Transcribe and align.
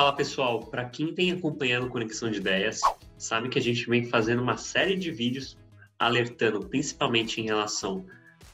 Fala 0.00 0.16
pessoal, 0.16 0.60
para 0.60 0.86
quem 0.86 1.12
tem 1.12 1.30
acompanhado 1.30 1.90
Conexão 1.90 2.30
de 2.30 2.38
Ideias, 2.38 2.80
sabe 3.18 3.50
que 3.50 3.58
a 3.58 3.62
gente 3.62 3.86
vem 3.86 4.06
fazendo 4.06 4.40
uma 4.40 4.56
série 4.56 4.96
de 4.96 5.10
vídeos 5.10 5.58
alertando 5.98 6.64
principalmente 6.64 7.38
em 7.38 7.44
relação 7.44 8.06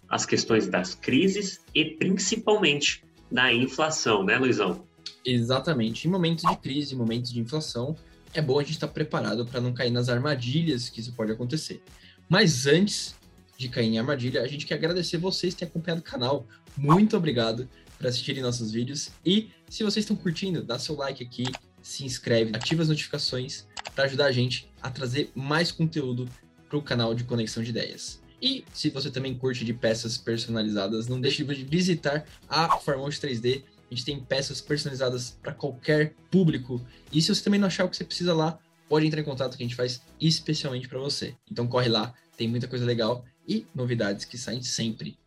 às 0.09 0.27
questões 0.27 0.67
das 0.67 0.97
crises 0.97 1.61
e 1.73 1.85
principalmente 1.85 3.05
da 3.31 3.53
inflação, 3.53 4.25
né, 4.25 4.37
Luizão? 4.37 4.85
Exatamente. 5.25 6.09
Em 6.09 6.11
momentos 6.11 6.43
de 6.43 6.57
crise, 6.57 6.97
em 6.97 6.99
momentos 6.99 7.33
de 7.33 7.39
inflação, 7.39 7.95
é 8.35 8.43
bom 8.43 8.59
a 8.59 8.63
gente 8.65 8.73
estar 8.73 8.89
preparado 8.89 9.47
para 9.47 9.61
não 9.61 9.73
cair 9.73 9.93
nas 9.93 10.09
armadilhas 10.09 10.89
que 10.89 10.99
isso 10.99 11.13
pode 11.13 11.31
acontecer. 11.31 11.81
Mas 12.29 12.67
antes 12.67 13.15
de 13.57 13.69
cair 13.69 13.87
em 13.87 14.01
armadilha, 14.01 14.43
a 14.43 14.49
gente 14.49 14.67
quer 14.67 14.75
agradecer 14.75 15.17
vocês 15.17 15.55
que 15.55 15.61
têm 15.61 15.69
acompanhado 15.69 16.01
o 16.01 16.05
canal. 16.05 16.45
Muito 16.77 17.17
obrigado 17.17 17.69
por 17.97 18.07
assistirem 18.07 18.43
nossos 18.43 18.71
vídeos. 18.71 19.11
E 19.25 19.51
se 19.69 19.83
vocês 19.83 20.05
estão 20.05 20.17
curtindo, 20.17 20.63
dá 20.63 20.79
seu 20.79 20.95
like 20.97 21.23
aqui, 21.23 21.45
se 21.83 22.05
inscreve, 22.05 22.55
ativa 22.55 22.83
as 22.83 22.89
notificações 22.89 23.67
para 23.95 24.05
ajudar 24.05 24.27
a 24.27 24.33
gente 24.33 24.71
a 24.83 24.91
trazer 24.91 25.31
mais 25.35 25.71
conteúdo 25.71 26.29
para 26.69 26.79
o 26.79 26.83
canal 26.83 27.15
de 27.15 27.25
Conexão 27.25 27.63
de 27.63 27.71
Ideias. 27.71 28.21
E 28.41 28.65
se 28.73 28.91
você 28.91 29.11
também 29.11 29.35
curte 29.35 29.65
de 29.65 29.73
peças 29.73 30.19
personalizadas, 30.19 31.09
não 31.09 31.21
deixe 31.21 31.43
de 31.43 31.65
visitar 31.65 32.27
a 32.49 32.79
Farmount 32.79 33.15
3D. 33.15 33.63
A 33.91 33.95
gente 33.95 34.05
tem 34.05 34.21
peças 34.21 34.61
personalizadas 34.61 35.39
para 35.43 35.55
qualquer 35.55 36.15
público. 36.31 36.85
E 37.13 37.23
se 37.23 37.35
você 37.35 37.43
também 37.43 37.59
não 37.59 37.69
achar 37.69 37.85
o 37.85 37.89
que 37.89 37.97
você 37.97 38.05
precisa 38.05 38.35
lá, 38.35 38.59
pode 38.89 39.07
entrar 39.07 39.21
em 39.21 39.25
contato 39.25 39.57
que 39.57 39.63
a 39.63 39.67
gente 39.67 39.77
faz 39.77 40.03
especialmente 40.21 40.89
para 40.89 40.99
você. 40.99 41.35
Então 41.51 41.67
corre 41.67 41.89
lá, 41.89 42.13
tem 42.37 42.49
muita 42.49 42.69
coisa 42.69 42.85
legal 42.85 43.25
e 43.49 43.67
novidades 43.75 44.25
que 44.25 44.37
saem 44.37 44.63
sempre. 44.63 45.19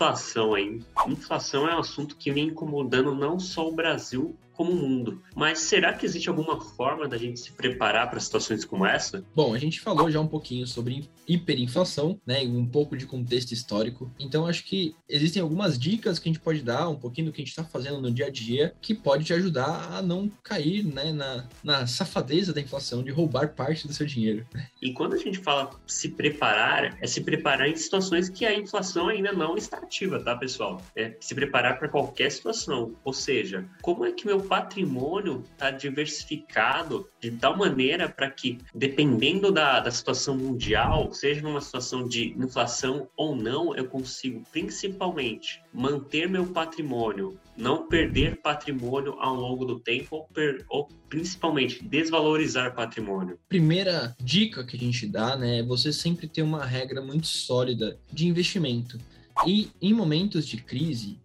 Inflação 0.00 0.54
aí. 0.54 0.80
Inflação 1.06 1.68
é 1.68 1.76
um 1.76 1.80
assunto 1.80 2.16
que 2.16 2.32
vem 2.32 2.48
incomodando 2.48 3.14
não 3.14 3.38
só 3.38 3.68
o 3.68 3.72
Brasil, 3.72 4.34
como 4.60 4.72
o 4.72 4.76
mundo. 4.76 5.22
Mas 5.34 5.60
será 5.60 5.94
que 5.94 6.04
existe 6.04 6.28
alguma 6.28 6.60
forma 6.60 7.08
da 7.08 7.16
gente 7.16 7.40
se 7.40 7.50
preparar 7.50 8.10
para 8.10 8.20
situações 8.20 8.62
como 8.62 8.84
essa? 8.84 9.24
Bom, 9.34 9.54
a 9.54 9.58
gente 9.58 9.80
falou 9.80 10.10
já 10.10 10.20
um 10.20 10.26
pouquinho 10.26 10.66
sobre 10.66 11.08
hiperinflação, 11.26 12.20
né, 12.26 12.42
um 12.42 12.66
pouco 12.66 12.94
de 12.94 13.06
contexto 13.06 13.52
histórico. 13.52 14.12
Então 14.20 14.46
acho 14.46 14.62
que 14.64 14.94
existem 15.08 15.40
algumas 15.40 15.78
dicas 15.78 16.18
que 16.18 16.28
a 16.28 16.32
gente 16.32 16.42
pode 16.42 16.60
dar, 16.60 16.90
um 16.90 16.96
pouquinho 16.96 17.28
do 17.28 17.32
que 17.32 17.40
a 17.40 17.44
gente 17.44 17.52
está 17.52 17.64
fazendo 17.64 18.02
no 18.02 18.10
dia 18.10 18.26
a 18.26 18.30
dia, 18.30 18.74
que 18.82 18.94
pode 18.94 19.24
te 19.24 19.32
ajudar 19.32 19.94
a 19.94 20.02
não 20.02 20.30
cair, 20.42 20.84
né, 20.84 21.10
na, 21.10 21.48
na 21.64 21.86
safadeza 21.86 22.52
da 22.52 22.60
inflação 22.60 23.02
de 23.02 23.10
roubar 23.10 23.54
parte 23.54 23.86
do 23.86 23.94
seu 23.94 24.04
dinheiro. 24.04 24.46
E 24.82 24.92
quando 24.92 25.14
a 25.14 25.18
gente 25.18 25.38
fala 25.38 25.70
se 25.86 26.10
preparar, 26.10 26.98
é 27.00 27.06
se 27.06 27.22
preparar 27.22 27.66
em 27.66 27.76
situações 27.76 28.28
que 28.28 28.44
a 28.44 28.54
inflação 28.54 29.08
ainda 29.08 29.32
não 29.32 29.56
está 29.56 29.78
ativa, 29.78 30.22
tá, 30.22 30.36
pessoal? 30.36 30.82
É 30.94 31.16
se 31.18 31.34
preparar 31.34 31.78
para 31.78 31.88
qualquer 31.88 32.30
situação. 32.30 32.94
Ou 33.02 33.14
seja, 33.14 33.66
como 33.80 34.04
é 34.04 34.12
que 34.12 34.26
meu 34.26 34.49
patrimônio 34.50 35.44
está 35.52 35.70
diversificado 35.70 37.08
de 37.20 37.30
tal 37.30 37.56
maneira 37.56 38.08
para 38.08 38.28
que, 38.28 38.58
dependendo 38.74 39.52
da, 39.52 39.78
da 39.78 39.92
situação 39.92 40.36
mundial, 40.36 41.12
seja 41.12 41.40
numa 41.40 41.60
situação 41.60 42.08
de 42.08 42.34
inflação 42.36 43.08
ou 43.16 43.36
não, 43.36 43.76
eu 43.76 43.86
consigo 43.86 44.42
principalmente 44.50 45.62
manter 45.72 46.28
meu 46.28 46.48
patrimônio, 46.48 47.38
não 47.56 47.86
perder 47.86 48.40
patrimônio 48.42 49.12
ao 49.20 49.36
longo 49.36 49.64
do 49.64 49.78
tempo 49.78 50.16
ou, 50.16 50.24
per, 50.24 50.64
ou 50.68 50.88
principalmente 51.08 51.84
desvalorizar 51.84 52.74
patrimônio. 52.74 53.38
Primeira 53.48 54.16
dica 54.20 54.64
que 54.64 54.76
a 54.76 54.80
gente 54.80 55.06
dá, 55.06 55.36
né, 55.36 55.60
é 55.60 55.62
você 55.62 55.92
sempre 55.92 56.26
ter 56.26 56.42
uma 56.42 56.64
regra 56.64 57.00
muito 57.00 57.28
sólida 57.28 57.96
de 58.12 58.26
investimento. 58.26 58.98
E 59.46 59.70
em 59.80 59.94
momentos 59.94 60.44
de 60.44 60.56
crise, 60.56 61.19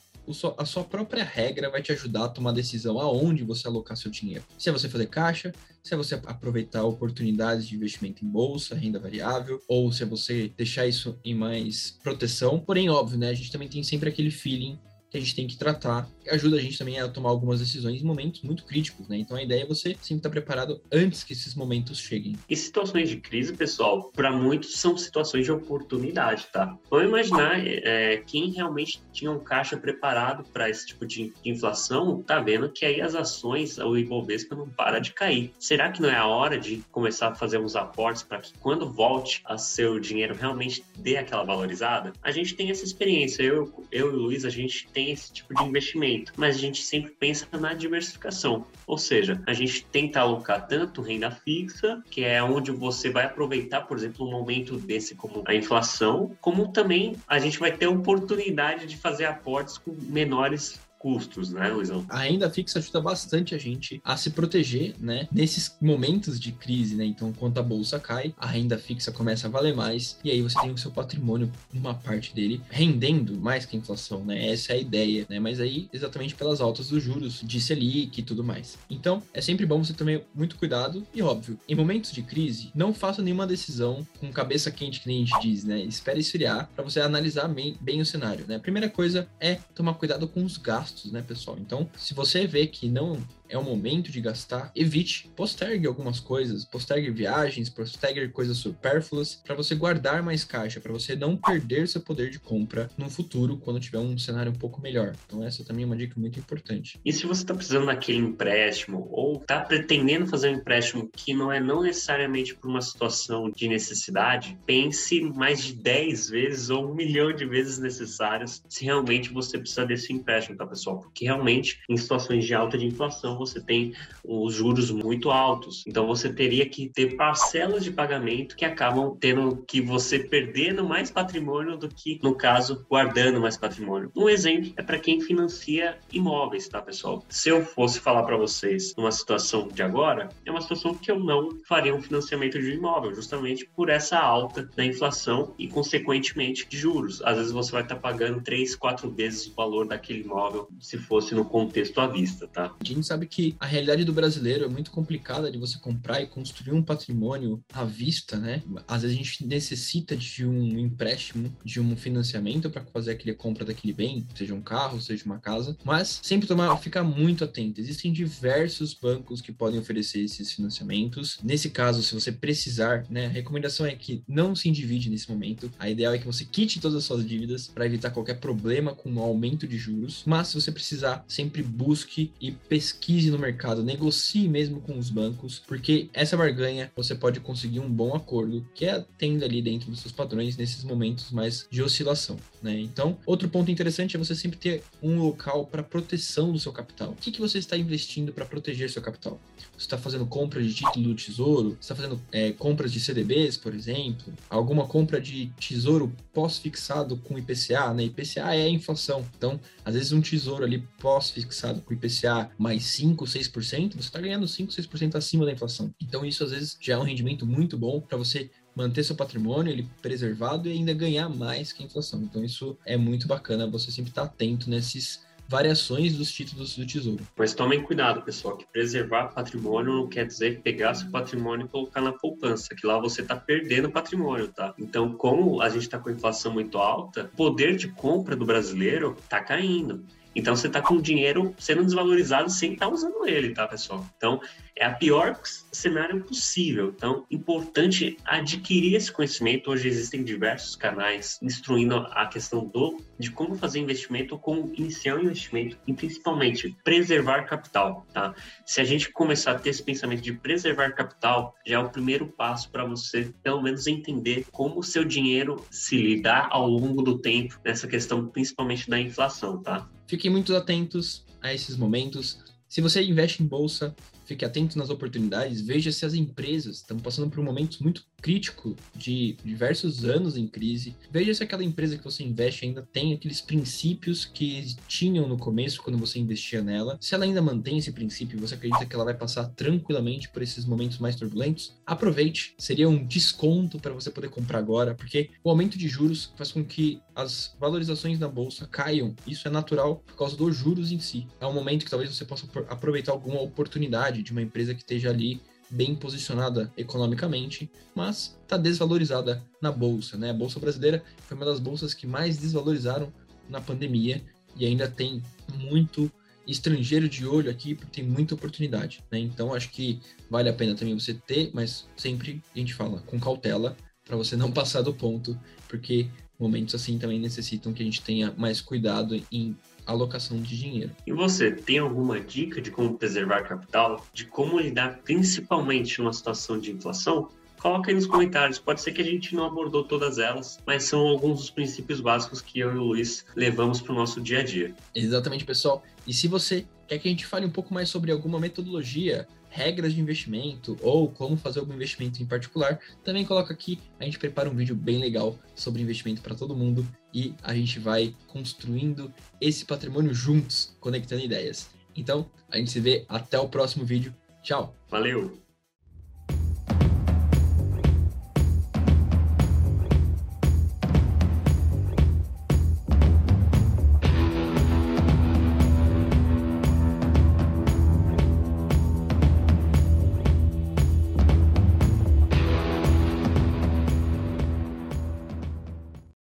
a 0.57 0.65
sua 0.65 0.83
própria 0.83 1.23
regra 1.23 1.69
vai 1.69 1.81
te 1.81 1.91
ajudar 1.91 2.25
a 2.25 2.29
tomar 2.29 2.51
decisão 2.51 3.00
aonde 3.00 3.44
você 3.44 3.67
alocar 3.67 3.95
seu 3.97 4.11
dinheiro. 4.11 4.44
Se 4.57 4.69
é 4.69 4.72
você 4.72 4.89
fazer 4.89 5.07
caixa, 5.07 5.53
se 5.83 5.94
é 5.94 5.97
você 5.97 6.16
aproveitar 6.16 6.83
oportunidades 6.83 7.67
de 7.67 7.75
investimento 7.75 8.25
em 8.25 8.27
bolsa, 8.27 8.75
renda 8.75 9.00
variável, 9.00 9.61
ou 9.67 9.91
se 9.91 10.03
é 10.03 10.05
você 10.05 10.51
deixar 10.57 10.88
isso 10.88 11.19
em 11.23 11.35
mais 11.35 11.97
proteção. 12.03 12.59
Porém, 12.59 12.89
óbvio, 12.89 13.17
né? 13.17 13.29
A 13.29 13.33
gente 13.33 13.51
também 13.51 13.67
tem 13.67 13.83
sempre 13.83 14.09
aquele 14.09 14.31
feeling 14.31 14.79
que 15.09 15.17
a 15.17 15.19
gente 15.19 15.35
tem 15.35 15.47
que 15.47 15.57
tratar, 15.57 16.09
ajuda 16.30 16.58
a 16.58 16.59
gente 16.59 16.78
também 16.78 17.00
a 17.00 17.08
tomar 17.08 17.30
algumas 17.30 17.59
decisões 17.59 18.02
em 18.02 18.06
momentos 18.06 18.41
muito 18.41 18.63
críticos, 18.66 19.08
né? 19.08 19.18
Então 19.18 19.38
a 19.38 19.44
ideia 19.44 19.63
é 19.63 19.66
você 19.66 19.96
sempre 20.02 20.18
estar 20.18 20.30
preparado 20.30 20.81
antes 20.91 21.24
que 21.24 21.34
esses 21.34 21.56
momentos 21.56 22.00
cheguem. 22.00 22.36
E 22.50 22.56
situações 22.56 23.09
de 23.09 23.18
crise, 23.18 23.53
pessoal, 23.53 24.12
para 24.13 24.31
muitos 24.31 24.78
são 24.78 24.97
situações 24.97 25.46
de 25.46 25.52
oportunidade, 25.52 26.47
tá? 26.52 26.78
Vamos 26.90 27.08
imaginar 27.08 27.66
é, 27.66 28.18
quem 28.25 28.52
realmente 28.52 29.02
tinha 29.12 29.31
um 29.31 29.40
caixa 29.40 29.78
preparado 29.78 30.44
para 30.52 30.69
esse 30.69 30.88
tipo 30.88 31.06
de, 31.06 31.34
inflação, 31.44 32.22
tá 32.22 32.40
vendo 32.40 32.69
que 32.69 32.86
aí 32.86 33.02
as 33.02 33.16
ações, 33.16 33.78
o 33.78 33.97
Ibovespa 33.97 34.56
não 34.56 34.68
para 34.68 35.00
de 35.00 35.13
cair. 35.13 35.52
Será 35.59 35.92
que 35.92 36.02
não 36.02 36.09
é 36.09 36.16
a 36.16 36.25
hora 36.25 36.57
de 36.57 36.84
começar 36.92 37.30
a 37.30 37.36
fazer 37.36 37.59
uns 37.59 37.75
aportes 37.75 38.24
para 38.24 38.40
que 38.40 38.53
quando 38.59 38.92
volte 38.92 39.42
a 39.46 39.57
seu 39.57 40.00
dinheiro 40.00 40.36
realmente 40.36 40.84
dê 40.97 41.18
aquela 41.18 41.44
valorizada? 41.44 42.13
A 42.22 42.31
gente 42.31 42.56
tem 42.56 42.69
essa 42.69 42.84
experiência. 42.84 43.44
Eu, 43.44 43.86
eu 43.92 44.12
e 44.12 44.16
o 44.16 44.18
Luiz, 44.18 44.46
a 44.46 44.50
gente 44.50 44.88
tem 44.94 45.12
esse 45.12 45.31
tipo 45.31 45.53
de 45.53 45.63
investimento, 45.63 46.14
mas 46.37 46.55
a 46.55 46.59
gente 46.59 46.81
sempre 46.81 47.11
pensa 47.11 47.47
na 47.57 47.73
diversificação, 47.73 48.65
ou 48.85 48.97
seja, 48.97 49.41
a 49.45 49.53
gente 49.53 49.85
tenta 49.85 50.19
alocar 50.19 50.67
tanto 50.67 51.01
renda 51.01 51.31
fixa, 51.31 52.01
que 52.09 52.23
é 52.23 52.41
onde 52.41 52.71
você 52.71 53.09
vai 53.09 53.25
aproveitar, 53.25 53.81
por 53.81 53.97
exemplo, 53.97 54.27
um 54.27 54.31
momento 54.31 54.77
desse 54.77 55.15
como 55.15 55.43
a 55.45 55.53
inflação, 55.53 56.35
como 56.39 56.71
também 56.71 57.15
a 57.27 57.39
gente 57.39 57.59
vai 57.59 57.71
ter 57.71 57.87
oportunidade 57.87 58.85
de 58.85 58.97
fazer 58.97 59.25
aportes 59.25 59.77
com 59.77 59.91
menores 59.91 60.79
custos, 61.05 61.51
né, 61.51 61.69
Luizão? 61.69 62.03
A 62.09 62.21
renda 62.21 62.49
fixa 62.49 62.79
ajuda 62.79 62.99
bastante 62.99 63.53
a 63.53 63.59
gente 63.59 64.01
a 64.03 64.17
se 64.17 64.31
proteger, 64.31 64.95
né, 64.99 65.27
nesses 65.31 65.77
momentos 65.79 66.39
de 66.39 66.51
crise, 66.51 66.95
né? 66.95 67.05
Então, 67.05 67.31
quando 67.31 67.59
a 67.59 67.61
bolsa 67.61 67.99
cai, 67.99 68.33
a 68.35 68.47
renda 68.47 68.75
fixa 68.75 69.11
começa 69.11 69.45
a 69.45 69.49
valer 69.51 69.75
mais 69.75 70.17
e 70.23 70.31
aí 70.31 70.41
você 70.41 70.59
tem 70.59 70.71
o 70.71 70.77
seu 70.79 70.89
patrimônio, 70.89 71.51
uma 71.71 71.94
parte 71.94 72.33
dele, 72.33 72.59
rendendo 72.71 73.39
mais 73.39 73.67
que 73.67 73.75
a 73.75 73.79
inflação, 73.79 74.25
né? 74.25 74.49
Essa 74.49 74.73
é 74.73 74.77
a 74.77 74.79
ideia, 74.79 75.27
né? 75.29 75.39
Mas 75.39 75.59
aí, 75.59 75.88
exatamente 75.94 76.33
pelas 76.33 76.59
altas 76.59 76.89
dos 76.89 77.03
juros, 77.03 77.39
de 77.44 77.61
Selic 77.61 78.19
e 78.19 78.23
tudo 78.23 78.44
mais. 78.44 78.79
Então, 78.89 79.21
é 79.31 79.41
sempre 79.41 79.63
bom 79.67 79.83
você 79.83 79.94
tomar 79.94 80.21
muito 80.33 80.55
cuidado 80.55 81.05
e, 81.13 81.21
óbvio, 81.21 81.59
em 81.69 81.75
momentos 81.75 82.11
de 82.11 82.23
crise, 82.23 82.71
não 82.73 82.95
faça 82.95 83.21
nenhuma 83.21 83.45
decisão 83.45 84.07
com 84.19 84.31
cabeça 84.31 84.71
quente, 84.71 85.01
que 85.01 85.07
nem 85.07 85.21
a 85.21 85.25
gente 85.27 85.39
diz, 85.39 85.63
né? 85.63 85.81
Espere 85.81 86.19
esfriar 86.19 86.67
para 86.75 86.83
você 86.83 86.99
analisar 86.99 87.47
bem, 87.47 87.77
bem 87.79 88.01
o 88.01 88.05
cenário, 88.05 88.47
né? 88.47 88.55
A 88.55 88.59
primeira 88.59 88.89
coisa 88.89 89.27
é 89.39 89.59
tomar 89.75 89.94
cuidado 89.94 90.27
com 90.27 90.44
os 90.44 90.57
gastos 90.57 90.94
gastos, 90.95 91.11
né, 91.11 91.22
pessoal? 91.22 91.57
Então, 91.59 91.88
se 91.97 92.13
você 92.13 92.47
vê 92.47 92.66
que 92.66 92.88
não 92.88 93.17
é 93.55 93.59
o 93.59 93.63
momento 93.63 94.11
de 94.11 94.21
gastar, 94.21 94.71
evite, 94.75 95.31
postergue 95.35 95.88
algumas 95.88 96.19
coisas, 96.19 96.66
postergue 96.66 97.09
viagens, 97.09 97.69
postergue 97.69 98.27
coisas 98.29 98.57
supérfluas 98.57 99.41
para 99.45 99.55
você 99.55 99.73
guardar 99.75 100.21
mais 100.21 100.43
caixa, 100.43 100.79
para 100.79 100.91
você 100.91 101.16
não 101.16 101.38
perder 101.38 101.88
seu 101.88 102.01
poder 102.01 102.29
de 102.29 102.39
compra 102.39 102.89
no 102.97 103.09
futuro 103.09 103.57
quando 103.57 103.79
tiver 103.79 103.99
um 103.99 104.17
cenário 104.17 104.51
um 104.51 104.55
pouco 104.55 104.81
melhor. 104.81 105.15
Então 105.25 105.44
essa 105.44 105.63
também 105.63 105.83
é 105.83 105.85
uma 105.85 105.95
dica 105.95 106.19
muito 106.19 106.39
importante. 106.39 106.99
E 107.03 107.13
se 107.13 107.25
você 107.25 107.44
está 107.44 107.53
precisando 107.53 107.85
daquele 107.85 108.19
empréstimo 108.19 109.07
ou 109.11 109.38
está 109.38 109.61
pretendendo 109.61 110.27
fazer 110.27 110.49
um 110.49 110.55
empréstimo 110.55 111.09
que 111.11 111.33
não 111.33 111.51
é 111.51 111.59
não 111.59 111.81
necessariamente 111.81 112.55
por 112.55 112.69
uma 112.69 112.81
situação 112.81 113.49
de 113.49 113.67
necessidade, 113.67 114.57
pense 114.65 115.21
mais 115.21 115.63
de 115.63 115.73
10 115.75 116.29
vezes 116.29 116.69
ou 116.69 116.91
um 116.91 116.95
milhão 116.95 117.33
de 117.33 117.45
vezes 117.45 117.79
necessárias 117.79 118.63
se 118.67 118.83
realmente 118.83 119.31
você 119.31 119.57
precisa 119.57 119.85
desse 119.85 120.11
empréstimo, 120.11 120.57
tá 120.57 120.65
pessoal? 120.65 120.99
Porque 120.99 121.25
realmente 121.25 121.79
em 121.89 121.97
situações 121.97 122.45
de 122.45 122.53
alta 122.53 122.77
de 122.77 122.85
inflação 122.85 123.35
você 123.45 123.61
tem 123.61 123.94
os 124.23 124.53
juros 124.53 124.91
muito 124.91 125.29
altos. 125.29 125.83
Então 125.88 126.07
você 126.07 126.31
teria 126.31 126.67
que 126.67 126.89
ter 126.89 127.16
parcelas 127.16 127.83
de 127.83 127.91
pagamento 127.91 128.56
que 128.56 128.66
acabam 128.66 129.16
tendo 129.19 129.63
que 129.67 129.81
você 129.81 130.19
perdendo 130.19 130.83
mais 130.83 131.12
patrimônio 131.12 131.77
do 131.77 131.88
que, 131.88 132.19
no 132.24 132.36
caso, 132.36 132.86
guardando 132.89 133.39
mais 133.39 133.57
patrimônio. 133.57 134.12
Um 134.15 134.30
exemplo 134.30 134.74
é 134.77 134.83
para 134.83 135.00
quem 135.00 135.21
financia 135.21 135.97
imóveis, 136.12 136.68
tá, 136.68 136.81
pessoal? 136.81 137.24
Se 137.30 137.50
eu 137.50 137.63
fosse 137.63 138.00
falar 138.00 138.24
para 138.24 138.38
vocês 138.38 138.94
numa 138.95 139.12
situação 139.12 139.68
de 139.68 139.81
agora, 139.81 140.30
é 140.45 140.51
uma 140.51 140.62
situação 140.62 140.95
que 140.95 141.12
eu 141.12 141.19
não 141.19 141.57
faria 141.68 141.94
um 141.94 142.01
financiamento 142.01 142.59
de 142.59 142.71
imóvel, 142.71 143.13
justamente 143.13 143.69
por 143.75 143.89
essa 143.89 144.18
alta 144.18 144.69
da 144.75 144.86
inflação 144.86 145.53
e, 145.57 145.68
consequentemente, 145.68 146.68
de 146.68 146.77
juros. 146.77 147.21
Às 147.24 147.38
vezes 147.38 147.51
você 147.51 147.71
vai 147.71 147.83
estar 147.83 147.95
tá 147.95 148.01
pagando 148.01 148.42
três, 148.42 148.75
quatro 148.75 149.09
vezes 149.09 149.47
o 149.47 149.53
valor 149.53 149.88
daquele 149.88 150.21
imóvel 150.21 150.68
se 150.80 150.97
fosse 150.97 151.33
no 151.33 151.45
contexto 151.45 152.00
à 152.00 152.07
vista, 152.07 152.47
tá? 152.47 152.74
A 152.80 152.83
gente 152.83 153.06
sabe 153.06 153.25
sabe 153.25 153.27
que 153.27 153.56
a 153.60 153.66
realidade 153.66 154.04
do 154.04 154.13
brasileiro 154.13 154.66
é 154.66 154.68
muito 154.68 154.92
complicada 154.92 155.51
de 155.51 155.57
você 155.57 155.77
comprar 155.80 156.22
e 156.22 156.27
construir 156.27 156.74
um 156.74 156.83
patrimônio 156.83 157.63
à 157.74 157.83
vista, 157.83 158.38
né? 158.38 158.62
Às 158.88 159.01
vezes 159.01 159.18
a 159.18 159.24
gente 159.24 159.45
necessita 159.45 160.16
de 160.16 160.45
um 160.45 160.77
empréstimo, 160.80 161.56
de 161.63 161.80
um 161.81 161.95
financiamento 161.98 162.69
para 162.69 162.86
fazer 162.86 163.12
aquele 163.12 163.33
compra 163.33 163.66
daquele 163.66 163.94
bem, 163.94 164.25
seja 164.36 164.54
um 164.54 164.62
carro, 164.62 165.01
seja 165.01 165.25
uma 165.25 165.39
casa, 165.39 165.75
mas 165.83 166.19
sempre 166.24 166.48
tomar, 166.48 166.75
ficar 166.77 167.04
muito 167.04 167.44
atento. 167.44 167.81
Existem 167.81 168.13
diversos 168.13 168.94
bancos 168.94 169.42
que 169.42 169.51
podem 169.51 169.80
oferecer 169.80 170.19
esses 170.19 170.51
financiamentos. 170.51 171.39
Nesse 171.44 171.69
caso, 171.69 172.04
se 172.04 172.13
você 172.13 172.31
precisar, 172.31 173.06
né, 173.10 173.25
a 173.25 173.30
recomendação 173.30 173.86
é 173.86 173.95
que 173.95 174.24
não 174.28 174.56
se 174.56 174.69
endivide 174.69 175.10
nesse 175.10 175.30
momento. 175.30 175.71
A 175.80 175.89
ideal 175.89 176.13
é 176.13 176.18
que 176.18 176.25
você 176.25 176.45
quite 176.45 176.80
todas 176.80 176.98
as 176.98 177.04
suas 177.04 177.25
dívidas 177.25 177.68
para 177.68 177.86
evitar 177.86 178.12
qualquer 178.12 178.39
problema 178.39 178.94
com 178.94 179.13
o 179.13 179.19
aumento 179.19 179.68
de 179.68 179.78
juros. 179.78 180.24
Mas 180.25 180.50
se 180.50 180.56
você 180.56 180.71
precisar, 180.71 181.24
sempre 181.28 181.63
busque 181.63 182.31
e 182.39 182.51
pesquise 182.51 183.14
no 183.23 183.39
mercado, 183.39 183.83
negocie 183.83 184.47
mesmo 184.47 184.81
com 184.81 184.97
os 184.97 185.09
bancos, 185.09 185.62
porque 185.67 186.09
essa 186.13 186.38
barganha 186.38 186.91
você 186.95 187.15
pode 187.15 187.39
conseguir 187.39 187.79
um 187.79 187.89
bom 187.89 188.15
acordo 188.15 188.65
que 188.73 188.85
é 188.85 189.03
tendo 189.17 189.44
ali 189.44 189.62
dentro 189.62 189.89
dos 189.89 190.01
seus 190.01 190.12
padrões 190.12 190.57
nesses 190.57 190.83
momentos 190.83 191.31
mais 191.31 191.67
de 191.69 191.81
oscilação, 191.81 192.38
né? 192.62 192.79
Então, 192.79 193.17
outro 193.25 193.47
ponto 193.50 193.71
interessante 193.71 194.15
é 194.15 194.19
você 194.19 194.35
sempre 194.35 194.57
ter 194.57 194.83
um 195.01 195.19
local 195.19 195.65
para 195.65 195.83
proteção 195.83 196.51
do 196.51 196.59
seu 196.59 196.71
capital. 196.71 197.12
O 197.12 197.15
que, 197.15 197.31
que 197.31 197.39
você 197.39 197.57
está 197.57 197.77
investindo 197.77 198.33
para 198.33 198.45
proteger 198.45 198.89
seu 198.89 199.01
capital? 199.01 199.39
Você 199.77 199.85
está 199.85 199.97
fazendo 199.97 200.25
compra 200.25 200.61
de 200.61 200.73
título 200.73 201.09
do 201.09 201.15
tesouro? 201.15 201.77
Está 201.79 201.94
fazendo 201.94 202.19
é, 202.31 202.51
compras 202.53 202.91
de 202.91 203.00
CDBs, 203.00 203.57
por 203.57 203.73
exemplo? 203.73 204.33
Alguma 204.50 204.88
compra 204.88 205.19
de 205.19 205.47
tesouro 205.59 206.13
pós-fixado 206.33 207.18
com 207.18 207.38
IPCA, 207.38 207.94
né? 207.94 208.03
IPCA 208.03 208.56
é 208.56 208.63
a 208.63 208.69
inflação. 208.69 209.25
Então, 209.38 209.59
às 209.83 209.94
vezes 209.94 210.11
um 210.11 210.21
tesouro 210.21 210.63
ali 210.63 210.88
pós-fixado 211.00 211.81
com 211.81 211.94
IPCA 211.94 212.50
mais 212.57 212.83
5, 212.85 213.05
6%, 213.13 213.92
você 213.92 214.00
está 214.00 214.19
ganhando 214.19 214.48
5, 214.48 214.72
6% 214.72 215.16
acima 215.16 215.46
da 215.46 215.52
inflação. 215.52 215.94
Então, 216.02 216.25
isso 216.25 216.44
às 216.44 216.52
vezes 216.52 216.78
já 216.81 216.96
é 216.96 216.98
um 216.98 217.04
rendimento 217.04 217.46
muito 217.46 217.78
bom 217.78 218.02
para 218.02 218.18
você 218.18 218.50
manter 218.75 219.04
seu 219.04 219.16
patrimônio 219.16 219.72
ele 219.72 219.90
preservado 220.02 220.68
e 220.68 220.74
ainda 220.74 220.94
ganhar 220.94 221.30
mais 221.30 221.72
que 221.72 221.81
a 221.81 221.86
inflação. 221.86 222.22
Então 222.24 222.44
isso 222.44 222.78
é 222.86 222.98
muito 222.98 223.28
bacana, 223.28 223.66
você 223.66 223.90
sempre 223.90 224.12
estar 224.12 224.24
tá 224.24 224.28
atento 224.28 224.69
nesses 224.69 225.24
variações 225.48 226.18
dos 226.18 226.31
títulos 226.31 226.75
do 226.75 226.86
Tesouro. 226.86 227.24
Mas 227.38 227.54
tomem 227.54 227.81
cuidado, 227.81 228.22
pessoal, 228.24 228.57
que 228.57 228.66
preservar 228.66 229.28
patrimônio 229.28 229.94
não 229.94 230.07
quer 230.07 230.25
dizer 230.25 230.62
pegar 230.62 230.96
seu 230.96 231.10
patrimônio 231.10 231.66
e 231.66 231.69
colocar 231.69 232.02
na 232.02 232.12
poupança, 232.12 232.74
que 232.75 232.86
lá 232.86 233.00
você 233.00 233.22
está 233.22 233.36
perdendo 233.36 233.92
patrimônio, 233.92 234.48
tá? 234.48 234.74
Então, 234.78 235.13
como 235.13 235.62
a 235.62 235.69
gente 235.69 235.84
está 235.84 236.00
com 236.00 236.10
inflação 236.10 236.52
muito 236.54 236.80
alta, 236.80 237.30
o 237.34 237.38
poder 237.38 237.75
de 237.75 237.88
compra 237.90 238.36
do 238.36 238.46
brasileiro 238.46 239.16
está 239.22 239.40
caindo. 239.40 240.04
Então 240.35 240.55
você 240.55 240.67
está 240.67 240.81
com 240.81 240.95
o 240.95 241.01
dinheiro 241.01 241.55
sendo 241.57 241.83
desvalorizado 241.83 242.49
sem 242.49 242.73
estar 242.73 242.87
tá 242.87 242.91
usando 242.91 243.25
ele, 243.27 243.53
tá, 243.53 243.67
pessoal? 243.67 244.05
Então 244.17 244.41
é 244.77 244.85
a 244.85 244.91
pior 244.91 245.39
cenário 245.71 246.21
possível. 246.23 246.93
Então, 246.95 247.25
importante 247.31 248.17
adquirir 248.25 248.95
esse 248.95 249.11
conhecimento. 249.11 249.71
Hoje 249.71 249.87
existem 249.87 250.23
diversos 250.23 250.75
canais 250.75 251.39
instruindo 251.41 251.95
a 252.11 252.25
questão 252.25 252.65
do 252.65 253.01
de 253.17 253.31
como 253.31 253.55
fazer 253.55 253.79
investimento, 253.79 254.37
como 254.37 254.73
iniciar 254.75 255.15
um 255.15 255.21
investimento 255.21 255.77
e 255.87 255.93
principalmente 255.93 256.75
preservar 256.83 257.43
capital, 257.43 258.05
tá? 258.13 258.35
Se 258.65 258.81
a 258.81 258.83
gente 258.83 259.09
começar 259.11 259.51
a 259.51 259.59
ter 259.59 259.69
esse 259.69 259.81
pensamento 259.81 260.21
de 260.21 260.33
preservar 260.33 260.91
capital, 260.91 261.55
já 261.65 261.77
é 261.77 261.79
o 261.79 261.89
primeiro 261.89 262.27
passo 262.27 262.69
para 262.69 262.83
você 262.83 263.33
pelo 263.41 263.61
menos 263.61 263.87
entender 263.87 264.45
como 264.51 264.79
o 264.79 264.83
seu 264.83 265.05
dinheiro 265.05 265.63
se 265.71 265.95
lidar 265.95 266.49
ao 266.51 266.67
longo 266.67 267.01
do 267.01 267.17
tempo 267.19 267.57
nessa 267.63 267.87
questão 267.87 268.27
principalmente 268.27 268.89
da 268.89 268.99
inflação, 268.99 269.61
tá? 269.61 269.87
Fiquem 270.07 270.30
muito 270.30 270.56
atentos 270.56 271.25
a 271.42 271.54
esses 271.54 271.75
momentos. 271.75 272.40
Se 272.68 272.81
você 272.81 273.04
investe 273.04 273.42
em 273.42 273.48
bolsa, 273.48 273.96
fique 274.25 274.46
atento 274.46 274.78
nas 274.78 274.90
oportunidades, 274.90 275.62
veja 275.62 275.92
se 275.92 276.06
as 276.06 276.13
empresas 276.13 276.78
estão 276.78 276.98
passando 276.98 277.30
por 277.30 277.44
momentos 277.44 277.80
muito 277.80 278.06
crítico 278.25 278.75
de 278.95 279.38
diversos 279.45 280.04
anos 280.04 280.36
em 280.36 280.48
crise. 280.48 280.95
Veja 281.12 281.31
se 281.31 281.44
aquela 281.44 281.63
empresa 281.63 281.95
que 281.95 282.04
você 282.04 282.24
investe 282.24 282.66
ainda 282.66 282.81
tem 282.81 283.13
aqueles 283.13 283.39
princípios 283.39 284.25
que 284.25 284.75
tinham 284.88 285.27
no 285.27 285.38
começo 285.38 285.80
quando 285.80 286.00
você 286.00 286.18
investia 286.18 286.63
nela. 286.63 286.98
Se 287.00 287.13
ela 287.13 287.24
ainda 287.24 287.39
mantém 287.39 287.77
esse 287.77 287.92
princípio 287.92 288.39
você 288.39 288.56
acredita 288.56 288.83
que 288.83 288.95
ela 288.95 289.06
vai 289.06 289.13
passar 289.13 289.45
tranquilamente 289.50 290.27
por 290.30 290.42
esses 290.42 290.66
momentos 290.66 290.98
mais 290.98 291.16
turbulentos, 291.16 291.75
aproveite. 291.86 292.56
Seria 292.57 292.89
um 292.89 293.06
desconto 293.06 293.77
para 293.77 293.94
você 293.94 294.10
poder 294.10 294.30
comprar 294.30 294.57
agora, 294.57 294.95
porque 294.95 295.30
o 295.44 295.51
aumento 295.51 295.78
de 295.78 295.88
juros 295.88 296.33
faz 296.36 296.51
com 296.51 296.66
que 296.66 297.00
as 297.13 297.56
valorizações 297.60 298.18
da 298.18 298.28
bolsa 298.28 298.66
caiam. 298.66 299.16
Isso 299.28 299.48
é 299.48 299.51
natural 299.51 299.98
por 300.04 300.16
causa 300.16 300.36
dos 300.36 300.57
juros 300.57 300.92
em 300.92 300.98
si. 300.98 301.28
É 301.39 301.45
um 301.45 301.54
momento 301.54 301.86
que 301.86 301.92
talvez 301.92 302.10
você 302.10 302.25
possa 302.25 302.48
aproveitar 302.69 303.12
alguma 303.12 303.39
oportunidade 303.39 304.24
de 304.24 304.31
uma 304.31 304.42
empresa 304.42 304.74
que 304.74 304.81
esteja 304.81 305.12
ali 305.12 305.39
bem 305.69 305.95
posicionada 305.95 306.71
economicamente, 306.77 307.69
mas 307.94 308.38
está 308.44 308.57
desvalorizada 308.57 309.44
na 309.62 309.71
bolsa. 309.71 310.17
Né? 310.17 310.29
A 310.29 310.33
bolsa 310.33 310.59
brasileira 310.59 311.03
foi 311.27 311.35
uma 311.35 311.45
das 311.45 311.59
bolsas 311.59 311.94
que 311.94 312.06
mais 312.06 312.38
desvalorizaram 312.38 313.12
na 313.50 313.59
pandemia 313.62 314.23
e 314.56 314.65
ainda 314.65 314.88
tem 314.88 315.21
muito 315.53 316.12
estrangeiro 316.47 317.09
de 317.09 317.25
olho 317.25 317.50
aqui 317.50 317.73
porque 317.73 318.01
tem 318.01 318.09
muita 318.09 318.35
oportunidade. 318.35 319.03
Né? 319.12 319.19
Então 319.19 319.53
acho 319.53 319.69
que 319.69 320.00
vale 320.29 320.50
a 320.50 320.53
pena 320.53 320.75
também 320.75 320.97
você 320.97 321.13
ter, 321.13 321.51
mas 321.53 321.88
sempre 321.97 322.41
a 322.56 322.59
gente 322.59 322.73
fala 322.73 323.01
com 323.06 323.19
cautela 323.19 323.75
para 324.03 324.15
você 324.15 324.35
não 324.35 324.51
passar 324.53 324.81
do 324.81 324.94
ponto, 324.94 325.38
porque 325.68 326.07
momentos 326.39 326.75
assim 326.75 326.97
também 326.97 327.19
necessitam 327.19 327.73
que 327.73 327.81
a 327.81 327.85
gente 327.85 328.01
tenha 328.01 328.33
mais 328.38 328.61
cuidado 328.61 329.21
em 329.31 329.56
alocação 329.85 330.37
de 330.37 330.57
dinheiro. 330.57 330.91
E 331.05 331.11
você 331.11 331.51
tem 331.51 331.79
alguma 331.79 332.19
dica 332.19 332.61
de 332.61 332.71
como 332.71 332.97
preservar 332.97 333.43
capital? 333.43 334.05
De 334.13 334.25
como 334.25 334.59
lidar 334.59 334.99
principalmente 335.03 335.99
numa 335.99 336.13
situação 336.13 336.59
de 336.59 336.71
inflação? 336.71 337.29
Coloca 337.59 337.89
aí 337.89 337.95
nos 337.95 338.05
comentários. 338.05 338.59
Pode 338.59 338.81
ser 338.81 338.91
que 338.91 339.01
a 339.01 339.05
gente 339.05 339.35
não 339.35 339.45
abordou 339.45 339.83
todas 339.83 340.19
elas, 340.19 340.59
mas 340.65 340.83
são 340.83 340.99
alguns 340.99 341.39
dos 341.39 341.49
princípios 341.49 341.99
básicos 341.99 342.41
que 342.41 342.59
eu 342.59 342.73
e 342.73 342.77
o 342.77 342.83
Luiz 342.83 343.25
levamos 343.35 343.81
para 343.81 343.91
o 343.91 343.95
nosso 343.95 344.21
dia 344.21 344.39
a 344.39 344.43
dia. 344.43 344.75
Exatamente, 344.93 345.43
pessoal. 345.45 345.83
E 346.05 346.13
se 346.13 346.27
você 346.27 346.65
quer 346.87 346.99
que 346.99 347.07
a 347.07 347.11
gente 347.11 347.25
fale 347.25 347.45
um 347.45 347.49
pouco 347.49 347.73
mais 347.73 347.89
sobre 347.89 348.11
alguma 348.11 348.39
metodologia, 348.39 349.27
regras 349.56 349.94
de 349.94 350.02
investimento 350.02 350.78
ou 350.81 351.10
como 351.10 351.38
fazer 351.38 351.60
algum 351.60 351.74
investimento 351.74 352.22
em 352.22 352.25
particular, 352.25 352.78
também 353.06 353.24
coloca 353.24 353.54
aqui, 353.54 353.80
a 353.98 354.04
gente 354.04 354.19
prepara 354.19 354.50
um 354.50 354.54
vídeo 354.54 354.75
bem 354.75 355.00
legal 355.00 355.40
sobre 355.56 355.81
investimento 355.81 356.22
para 356.22 356.36
todo 356.36 356.56
mundo 356.56 356.86
e 357.13 357.34
a 357.42 357.56
gente 357.56 357.80
vai 357.80 358.13
construindo 358.28 359.12
esse 359.40 359.63
patrimônio 359.63 360.13
juntos, 360.13 360.75
conectando 360.81 361.24
ideias. 361.24 361.69
Então, 361.96 362.30
a 362.52 362.57
gente 362.57 362.69
se 362.72 362.81
vê 362.81 363.06
até 363.07 363.40
o 363.40 363.48
próximo 363.48 363.86
vídeo. 363.86 364.13
Tchau. 364.44 364.75
Valeu. 364.90 365.44